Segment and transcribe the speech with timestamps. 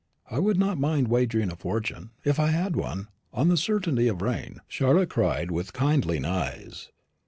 [0.31, 4.23] "I would not mind wagering a fortune if I had one on the certainty of
[4.23, 6.89] rain," cried Charlotte with kindling eyes.